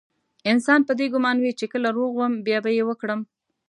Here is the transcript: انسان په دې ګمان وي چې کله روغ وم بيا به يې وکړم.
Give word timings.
انسان 0.51 0.79
په 0.87 0.93
دې 0.99 1.05
ګمان 1.13 1.37
وي 1.39 1.51
چې 1.59 1.65
کله 1.73 1.89
روغ 1.97 2.11
وم 2.17 2.33
بيا 2.47 2.57
به 2.63 2.69
يې 2.77 2.83
وکړم. 2.89 3.21